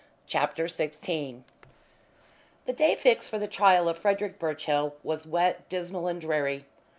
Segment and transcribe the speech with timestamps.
[0.25, 1.43] CHAPTER XVI
[2.65, 6.65] The day fixed for the trial of Frederick Birchill was wet, dismal, and dreary.